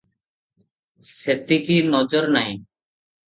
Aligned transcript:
ସେଥିକି 1.09 1.77
ନଜର 1.91 2.33
ନାହିଁ। 2.37 2.57